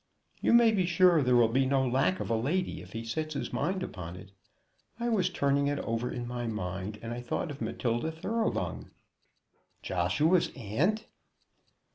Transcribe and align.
"You 0.41 0.53
may 0.55 0.71
be 0.71 0.87
sure 0.87 1.21
there 1.21 1.35
will 1.35 1.47
be 1.47 1.67
no 1.67 1.87
lack 1.87 2.19
of 2.19 2.31
a 2.31 2.35
lady 2.35 2.81
if 2.81 2.93
he 2.93 3.05
sets 3.05 3.35
his 3.35 3.53
mind 3.53 3.83
upon 3.83 4.15
it. 4.15 4.31
I 4.99 5.09
was 5.09 5.29
turning 5.29 5.67
it 5.67 5.77
over 5.77 6.09
in 6.11 6.27
my 6.27 6.47
mind, 6.47 6.97
and 7.03 7.13
I 7.13 7.21
thought 7.21 7.51
of 7.51 7.61
Matilda 7.61 8.11
Thoroughbung." 8.11 8.89
"Joshua's 9.83 10.51
aunt!" 10.55 11.05